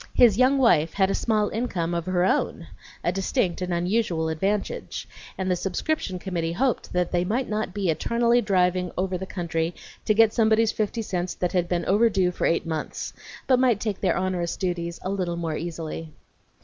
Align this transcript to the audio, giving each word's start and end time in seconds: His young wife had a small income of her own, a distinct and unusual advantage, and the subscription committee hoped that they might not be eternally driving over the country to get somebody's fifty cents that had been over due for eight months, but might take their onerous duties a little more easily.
His 0.15 0.35
young 0.39 0.57
wife 0.57 0.93
had 0.95 1.11
a 1.11 1.13
small 1.13 1.49
income 1.49 1.93
of 1.93 2.07
her 2.07 2.25
own, 2.25 2.65
a 3.03 3.11
distinct 3.11 3.61
and 3.61 3.71
unusual 3.71 4.29
advantage, 4.29 5.07
and 5.37 5.45
the 5.51 5.55
subscription 5.55 6.17
committee 6.17 6.53
hoped 6.53 6.91
that 6.93 7.11
they 7.11 7.23
might 7.23 7.47
not 7.47 7.71
be 7.71 7.87
eternally 7.91 8.41
driving 8.41 8.91
over 8.97 9.15
the 9.15 9.27
country 9.27 9.75
to 10.05 10.15
get 10.15 10.33
somebody's 10.33 10.71
fifty 10.71 11.03
cents 11.03 11.35
that 11.35 11.51
had 11.51 11.69
been 11.69 11.85
over 11.85 12.09
due 12.09 12.31
for 12.31 12.47
eight 12.47 12.65
months, 12.65 13.13
but 13.45 13.59
might 13.59 13.79
take 13.79 14.01
their 14.01 14.17
onerous 14.17 14.57
duties 14.57 14.99
a 15.03 15.09
little 15.11 15.35
more 15.37 15.55
easily. 15.55 16.11